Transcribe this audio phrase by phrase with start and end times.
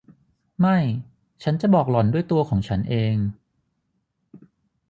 [0.59, 0.77] ไม่
[1.43, 3.15] ฉันจะบอกหล่อนด้วยตัวของฉันเอง